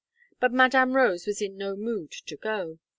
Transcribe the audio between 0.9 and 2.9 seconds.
Rose was in no mood to go.